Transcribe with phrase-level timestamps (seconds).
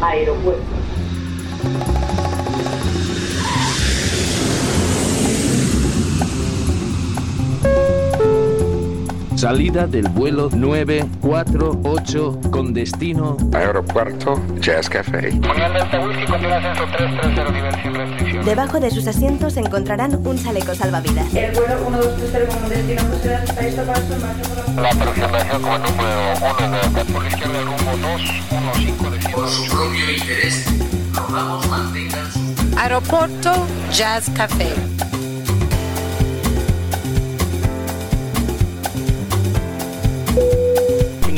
[0.00, 0.79] aeropuerto.
[9.40, 15.30] Salida del vuelo 948 con destino Aeropuerto Jazz Café.
[18.44, 21.34] Debajo de sus asientos encontrarán un chaleco salvavidas.
[21.34, 23.02] El vuelo 1230 con destino
[24.76, 30.10] La aproximación como número 1 de la izquierda el rumbo 215 de Por su propio
[30.10, 30.66] interés,
[31.14, 32.40] rogamos mantengan su...
[32.78, 34.74] Aeropuerto Jazz Café.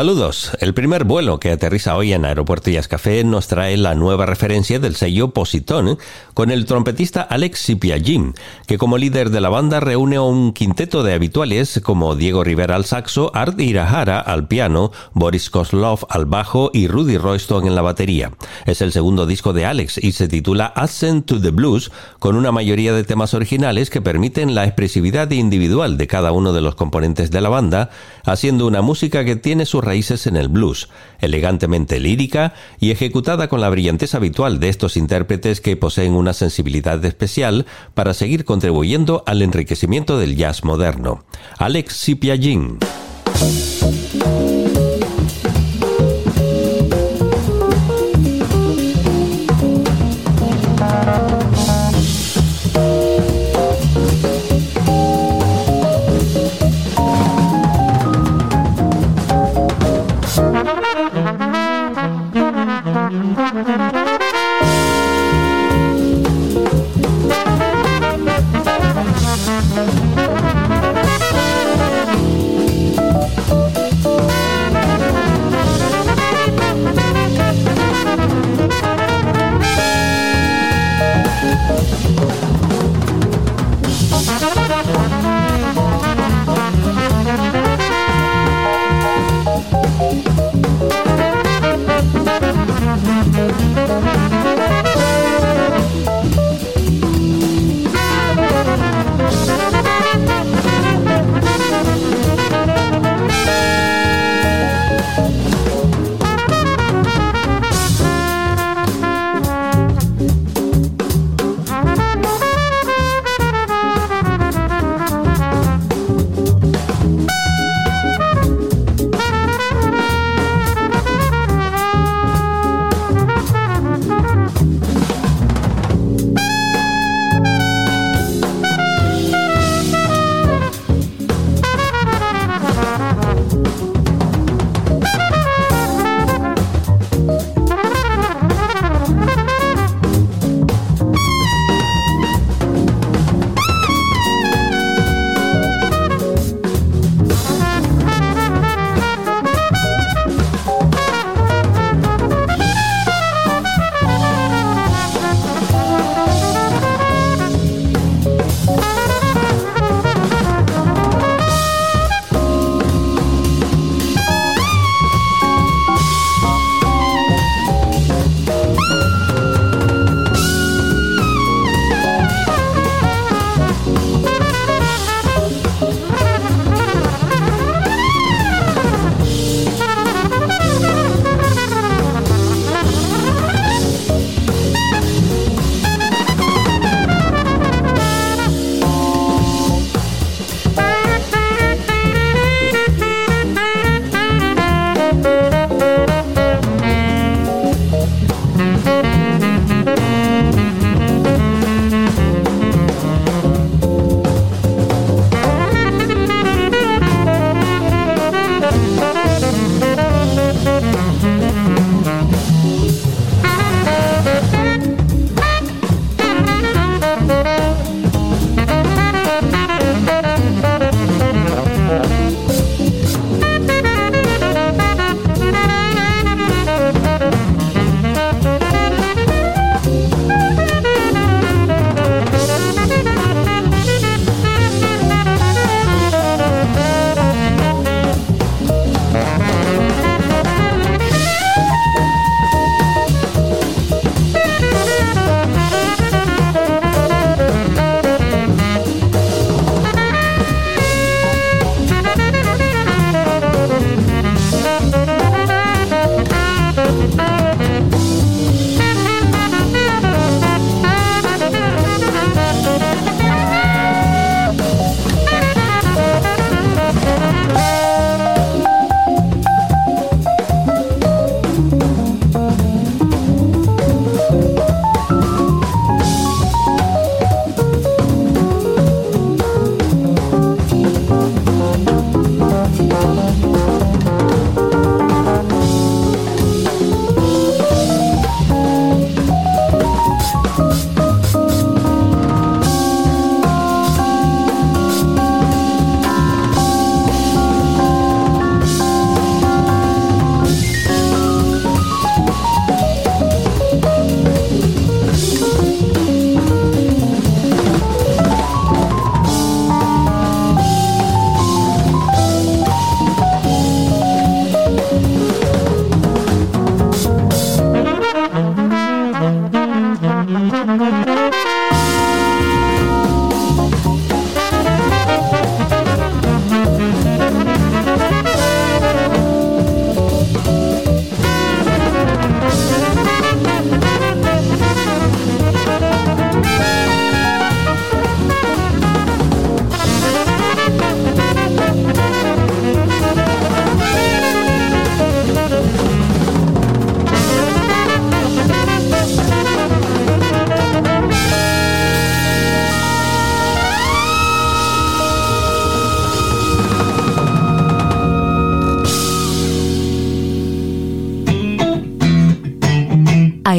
[0.00, 0.52] Saludos.
[0.60, 4.78] El primer vuelo que aterriza hoy en Aeropuerto Jazz Café nos trae la nueva referencia
[4.78, 5.98] del sello Positón
[6.32, 8.32] con el trompetista Alex Sipiagin,
[8.66, 12.76] que como líder de la banda reúne a un quinteto de habituales como Diego Rivera
[12.76, 17.82] al saxo, Art Irahara al piano, Boris Kozlov al bajo y Rudy Royston en la
[17.82, 18.32] batería.
[18.64, 22.52] Es el segundo disco de Alex y se titula Ascent to the Blues, con una
[22.52, 27.30] mayoría de temas originales que permiten la expresividad individual de cada uno de los componentes
[27.30, 27.90] de la banda,
[28.24, 30.88] haciendo una música que tiene su raíces en el blues,
[31.20, 37.04] elegantemente lírica y ejecutada con la brillantez habitual de estos intérpretes que poseen una sensibilidad
[37.04, 41.24] especial para seguir contribuyendo al enriquecimiento del jazz moderno.
[41.58, 42.78] Alex Sipiagin.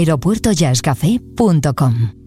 [0.02, 2.21] aeropuertojazzcafé.com.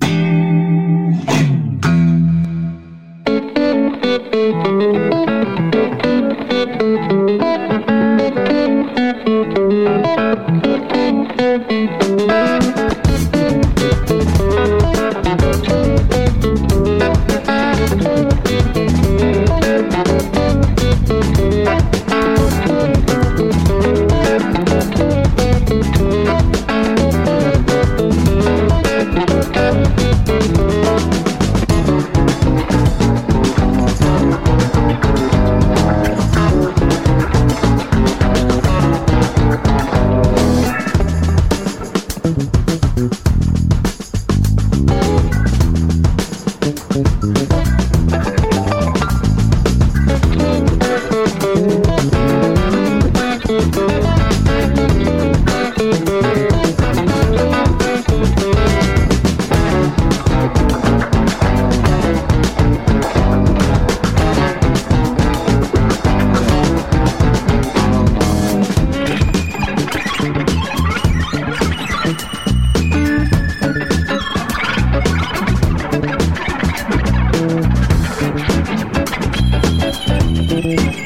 [80.54, 81.03] Esta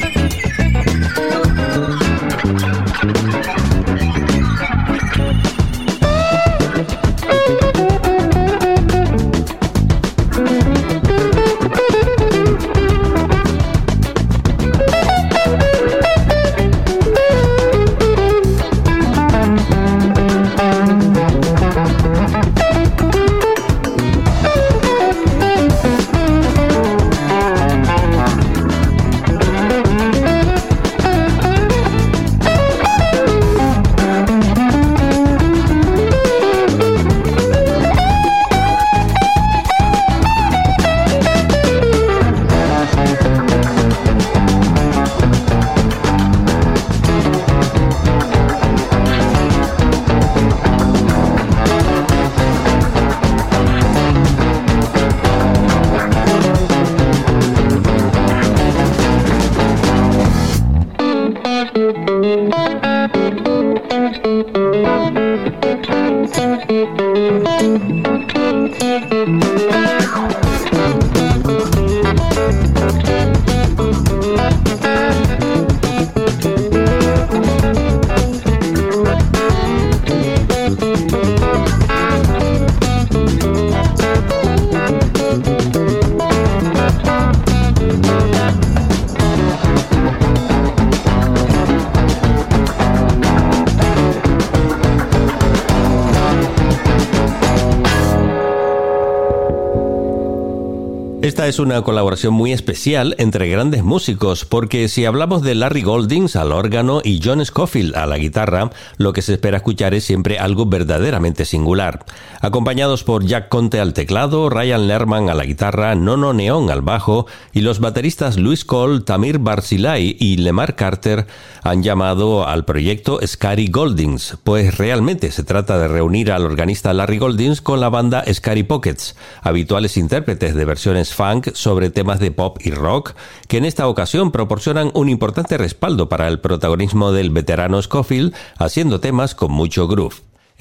[101.49, 106.53] es una colaboración muy especial entre grandes músicos, porque si hablamos de Larry Goldings al
[106.53, 110.67] órgano y John Scofield a la guitarra, lo que se espera escuchar es siempre algo
[110.67, 112.05] verdaderamente singular.
[112.43, 117.27] Acompañados por Jack Conte al teclado, Ryan Lerman a la guitarra, Nono Neon al bajo
[117.53, 121.27] y los bateristas Luis Cole, Tamir Barzilai y Lemar Carter
[121.63, 127.19] han llamado al proyecto Scary Goldings, pues realmente se trata de reunir al organista Larry
[127.19, 131.15] Goldings con la banda Scary Pockets, habituales intérpretes de versiones
[131.55, 133.15] sobre temas de pop y rock,
[133.49, 139.01] que en esta ocasión proporcionan un importante respaldo para el protagonismo del veterano Scofield, haciendo
[139.01, 140.17] temas con mucho groove.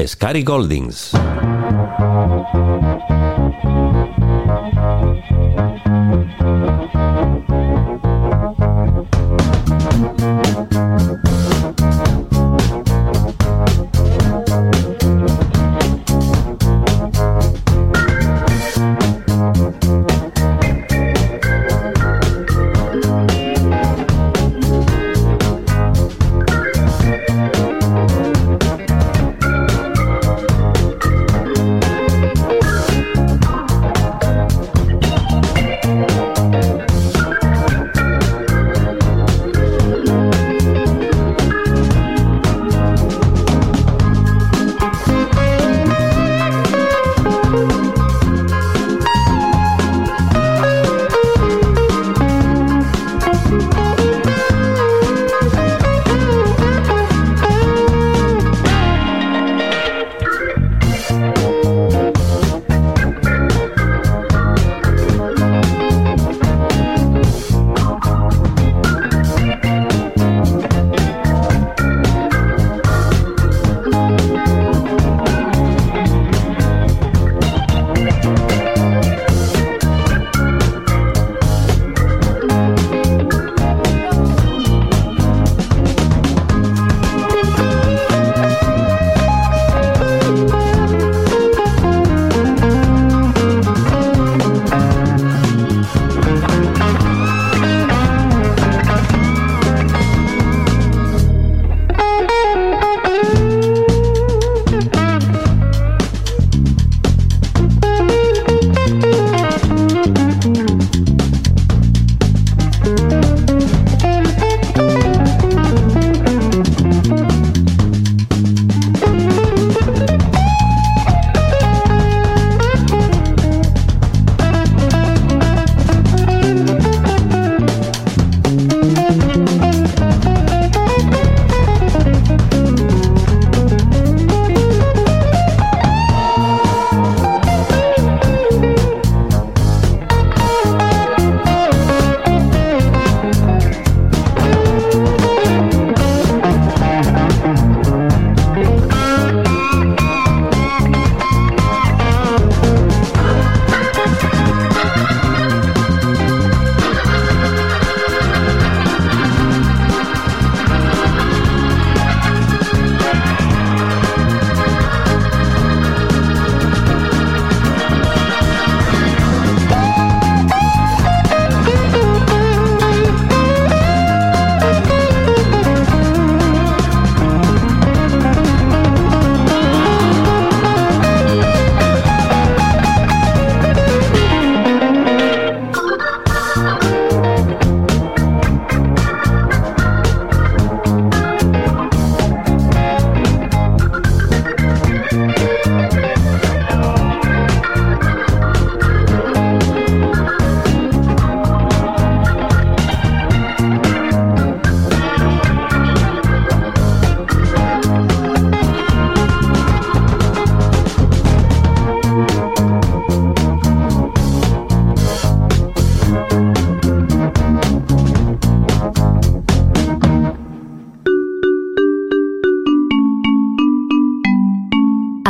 [0.06, 1.14] Scary Goldings.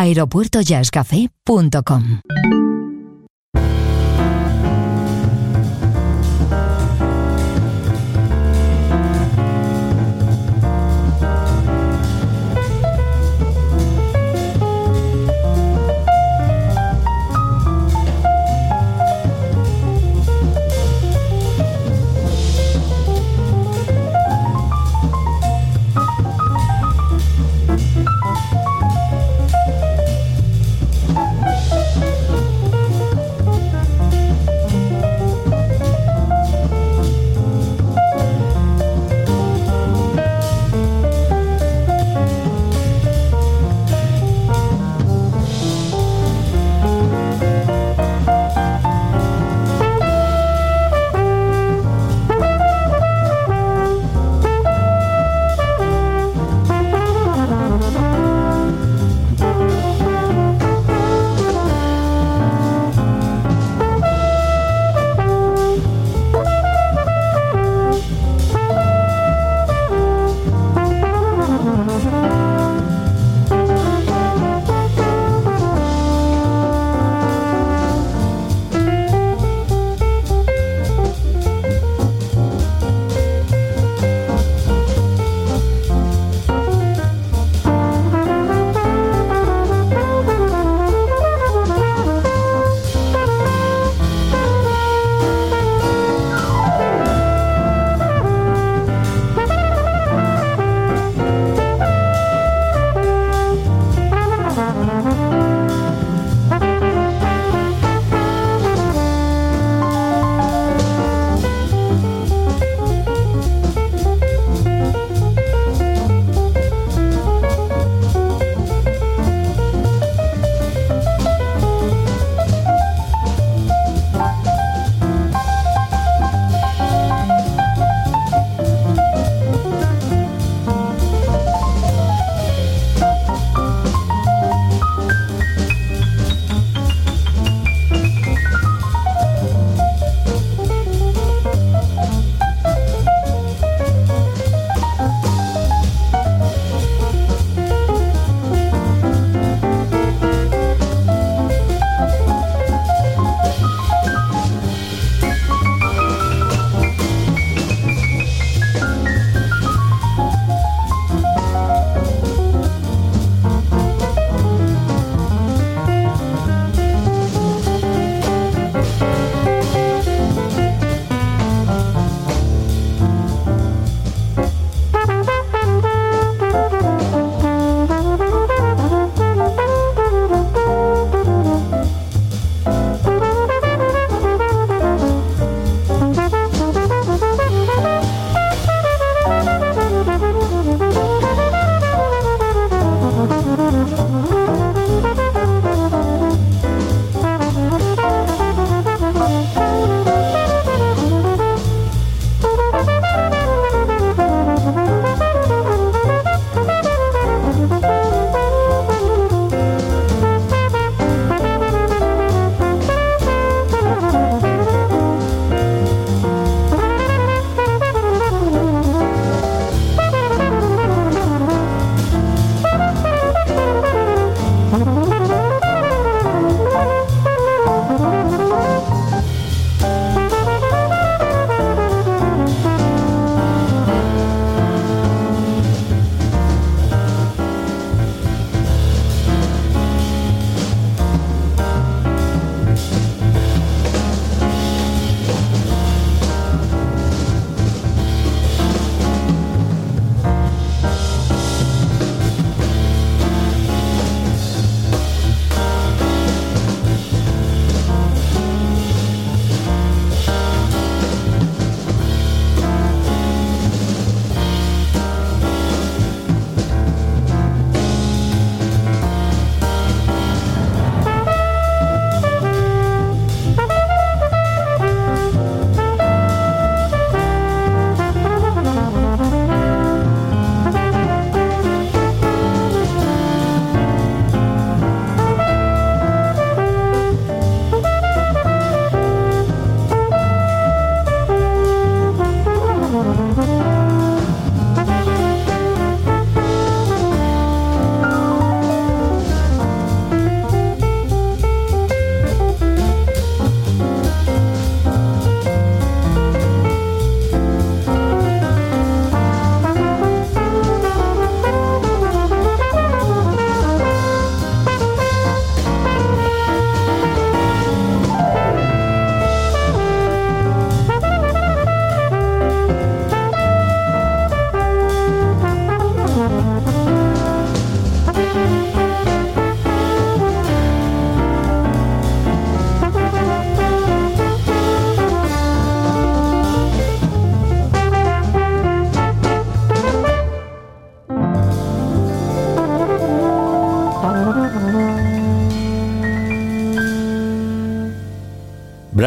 [0.07, 2.19] aeropuertojazzcafé.com.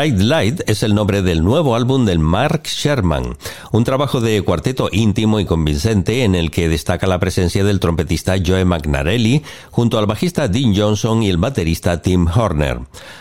[0.00, 3.36] Bright Light es el nombre del nuevo álbum del Mark Sherman,
[3.70, 8.36] un trabajo de cuarteto íntimo y convincente en el que destaca la presencia del trompetista
[8.42, 12.80] Joe McNarelli junto al bajista Dean Johnson y el baterista Tim Horner.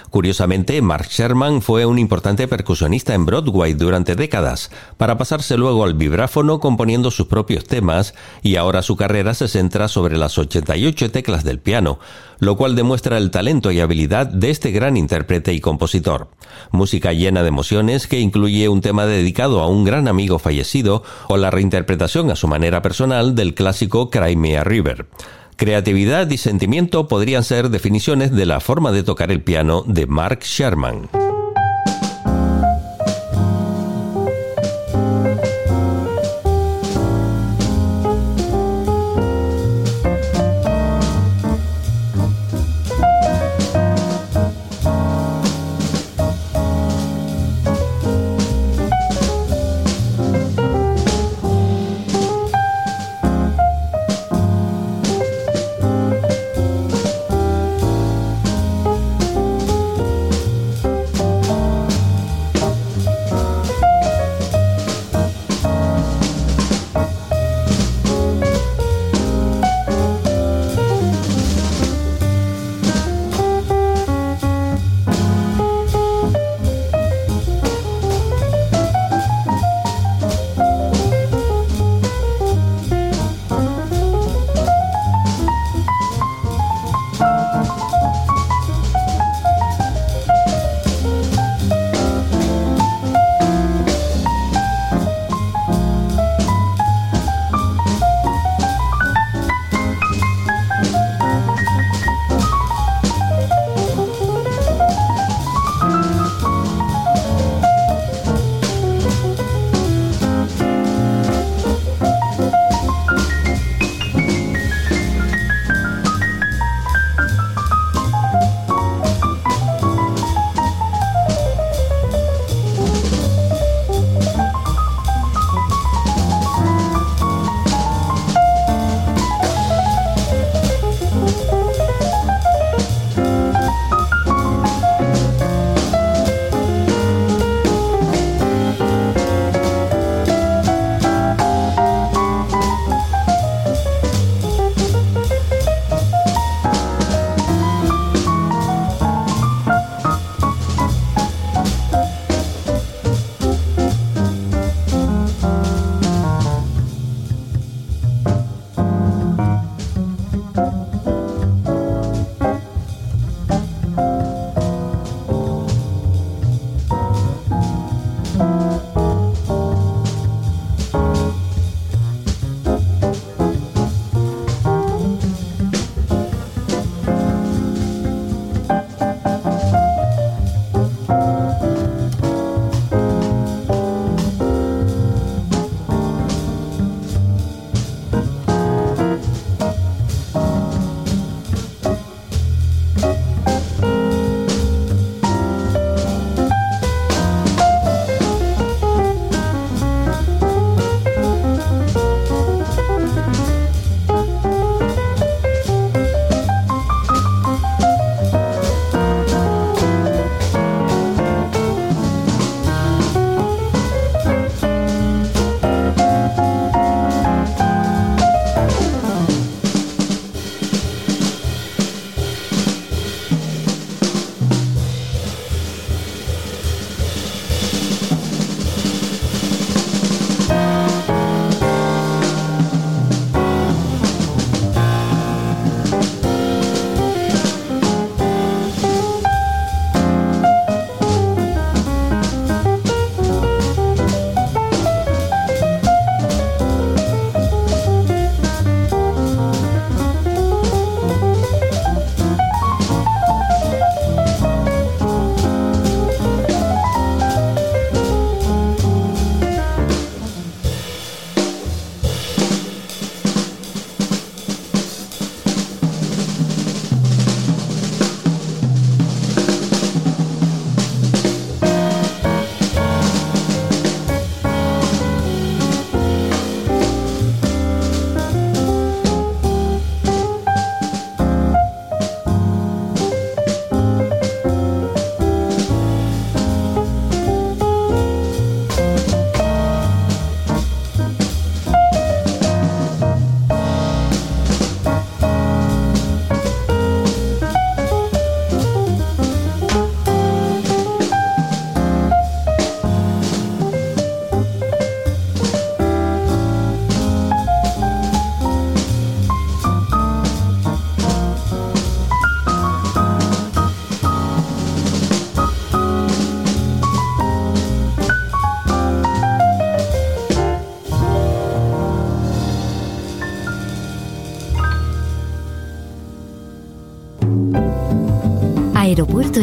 [0.09, 5.93] Curiosamente, Mark Sherman fue un importante percusionista en Broadway durante décadas, para pasarse luego al
[5.93, 11.43] vibráfono componiendo sus propios temas y ahora su carrera se centra sobre las 88 teclas
[11.43, 11.99] del piano,
[12.39, 16.29] lo cual demuestra el talento y habilidad de este gran intérprete y compositor.
[16.71, 21.37] Música llena de emociones que incluye un tema dedicado a un gran amigo fallecido o
[21.37, 25.07] la reinterpretación a su manera personal del clásico Cry Me a River.
[25.59, 30.39] Creatividad y sentimiento podrían ser definiciones de la forma de tocar el piano de Mark
[30.43, 31.09] Sherman.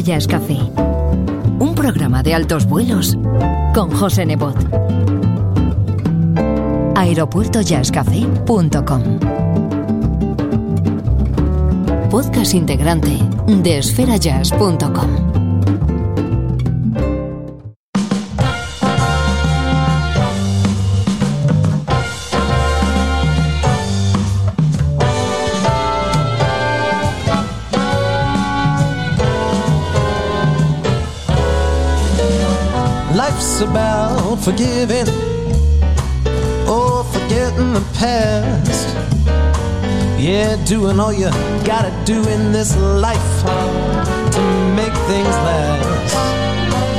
[0.07, 0.59] Jazz Café.
[1.59, 3.17] Un programa de altos vuelos
[3.75, 4.57] con José Nebot.
[6.95, 9.03] aeropuertojazzcafé.com
[12.09, 15.26] Podcast integrante de esferajazz.com.
[33.37, 35.07] Life's about forgiving
[36.67, 38.89] or forgetting the past.
[40.19, 41.29] Yeah, doing all you
[41.63, 44.43] gotta do in this life to
[44.75, 46.15] make things last.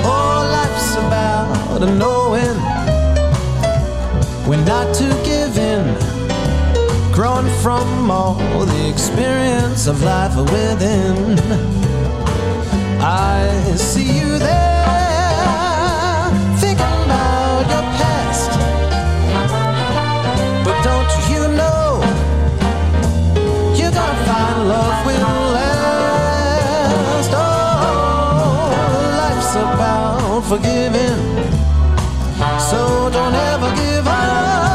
[0.06, 2.58] Oh, life's about knowing
[4.48, 5.86] when not to give in.
[7.12, 11.40] Growing from all the experience of life within.
[13.02, 14.77] I see you there,
[30.48, 31.50] about forgiving,
[32.60, 34.67] so don't ever give up.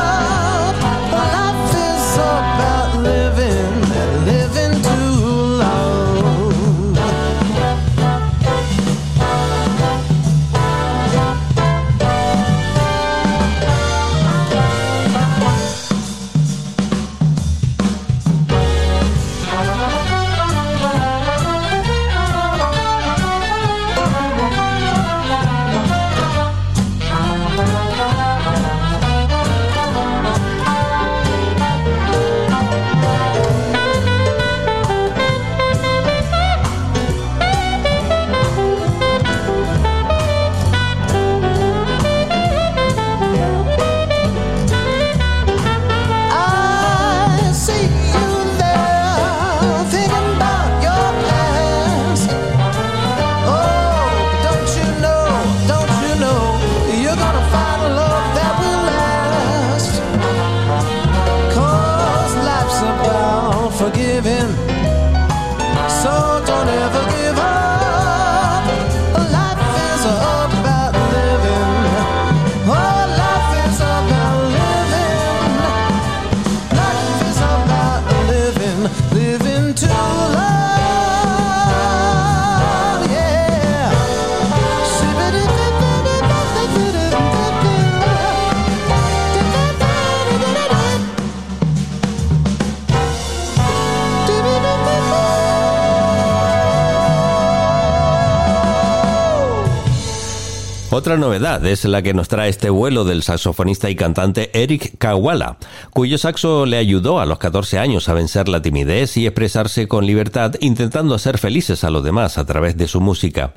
[101.12, 105.58] Otra novedad es la que nos trae este vuelo del saxofonista y cantante Eric Kawala,
[105.90, 110.06] cuyo saxo le ayudó a los 14 años a vencer la timidez y expresarse con
[110.06, 113.52] libertad, intentando hacer felices a los demás a través de su música.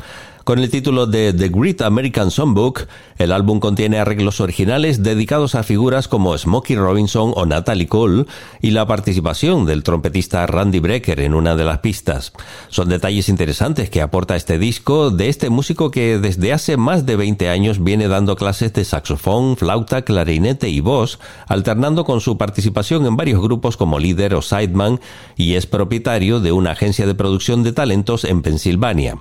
[0.45, 2.85] Con el título de The Great American Songbook,
[3.17, 8.25] el álbum contiene arreglos originales dedicados a figuras como Smokey Robinson o Natalie Cole
[8.61, 12.31] y la participación del trompetista Randy Brecker en una de las pistas.
[12.69, 17.15] Son detalles interesantes que aporta este disco de este músico que desde hace más de
[17.15, 23.07] 20 años viene dando clases de saxofón, flauta, clarinete y voz, alternando con su participación
[23.07, 24.99] en varios grupos como líder o sideman
[25.35, 29.17] y es propietario de una agencia de producción de talentos en Pensilvania.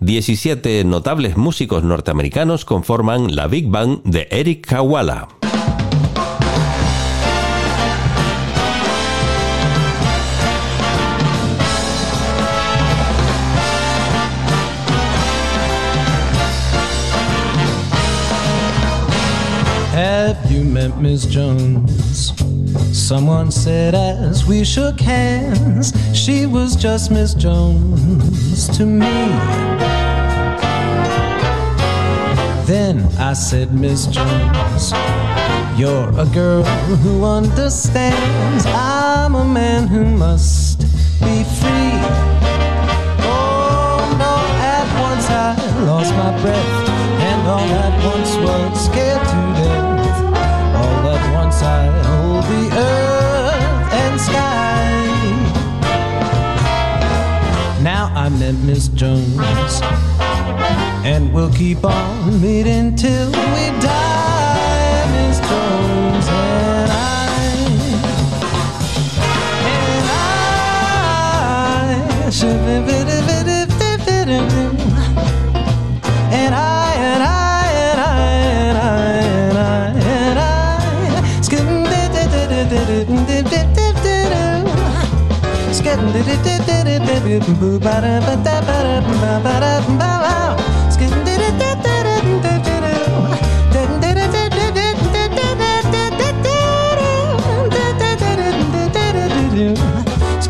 [0.00, 5.28] 17 notables músicos norteamericanos conforman la Big Bang de Eric Kawala.
[19.92, 22.32] Have you met Miss Jones?
[22.90, 29.93] Someone said as we shook hands, she was just Miss Jones to me.
[32.66, 34.92] Then I said, Miss Jones,
[35.78, 38.64] you're a girl who understands.
[38.66, 40.80] I'm a man who must
[41.20, 42.00] be free.
[43.20, 44.34] Oh no,
[44.64, 45.54] at once I
[45.84, 46.88] lost my breath,
[47.20, 50.22] and all at once was scared to death.
[50.74, 54.88] All at once I hold the earth and sky.
[57.82, 59.36] Now I met Miss Jones,
[61.04, 65.93] and we'll keep on meeting till we die,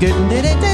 [0.05, 0.74] Someone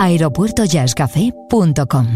[0.00, 2.06] aeropuertojazzcafé.com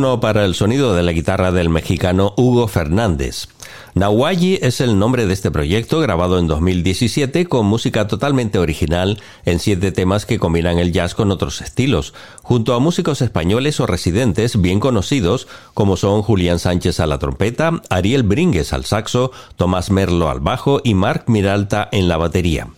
[0.00, 3.48] Turno para el sonido de la guitarra del mexicano Hugo Fernández.
[3.92, 9.58] Nahuayi es el nombre de este proyecto grabado en 2017 con música totalmente original en
[9.58, 14.58] siete temas que combinan el jazz con otros estilos, junto a músicos españoles o residentes
[14.58, 20.30] bien conocidos como son Julián Sánchez a la trompeta, Ariel Bringues al saxo, Tomás Merlo
[20.30, 22.68] al bajo y Marc Miralta en la batería.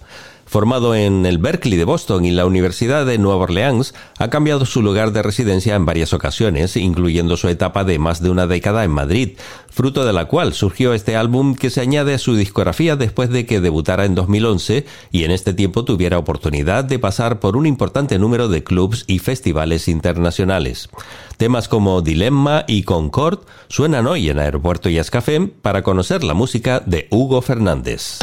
[0.52, 4.82] Formado en el Berkeley de Boston y la Universidad de Nueva Orleans, ha cambiado su
[4.82, 8.90] lugar de residencia en varias ocasiones, incluyendo su etapa de más de una década en
[8.90, 9.38] Madrid,
[9.70, 13.46] fruto de la cual surgió este álbum que se añade a su discografía después de
[13.46, 18.18] que debutara en 2011 y en este tiempo tuviera oportunidad de pasar por un importante
[18.18, 20.90] número de clubs y festivales internacionales.
[21.38, 23.38] Temas como Dilemma y Concord
[23.68, 28.18] suenan hoy en Aeropuerto y Café para conocer la música de Hugo Fernández.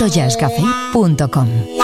[0.00, 1.79] aeropuertojazzcafé.com.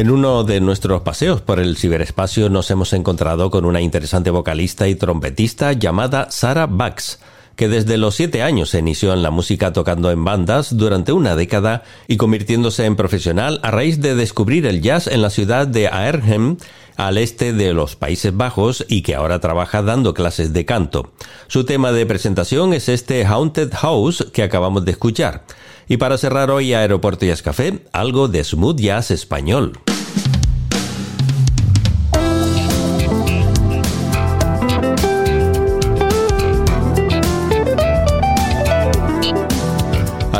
[0.00, 4.88] En uno de nuestros paseos por el ciberespacio nos hemos encontrado con una interesante vocalista
[4.88, 7.20] y trompetista llamada Sarah Bax,
[7.54, 11.36] que desde los siete años se inició en la música tocando en bandas durante una
[11.36, 15.88] década y convirtiéndose en profesional a raíz de descubrir el jazz en la ciudad de
[15.88, 16.56] Aarhem,
[16.96, 21.12] al este de los Países Bajos y que ahora trabaja dando clases de canto.
[21.46, 25.44] Su tema de presentación es este Haunted House que acabamos de escuchar.
[25.88, 29.72] Y para cerrar hoy Aeropuerto Jazz Café, algo de smooth jazz español.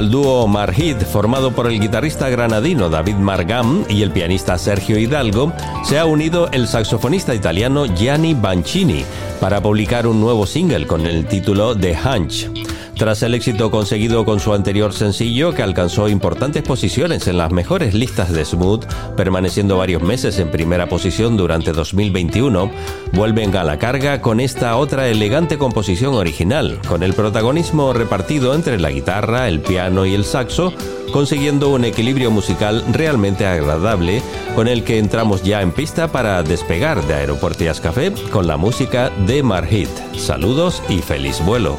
[0.01, 5.53] Al dúo Marhid, formado por el guitarrista granadino David Margam y el pianista Sergio Hidalgo,
[5.85, 9.05] se ha unido el saxofonista italiano Gianni Bancini
[9.41, 12.70] para publicar un nuevo single con el título The Hunch.
[13.01, 17.95] Tras el éxito conseguido con su anterior sencillo, que alcanzó importantes posiciones en las mejores
[17.95, 18.85] listas de Smooth,
[19.17, 22.71] permaneciendo varios meses en primera posición durante 2021,
[23.15, 28.79] vuelven a la carga con esta otra elegante composición original, con el protagonismo repartido entre
[28.79, 30.75] la guitarra, el piano y el saxo,
[31.11, 34.21] consiguiendo un equilibrio musical realmente agradable,
[34.55, 39.09] con el que entramos ya en pista para despegar de Aeropuerto Café con la música
[39.27, 39.89] de Marhit.
[40.19, 41.79] Saludos y feliz vuelo.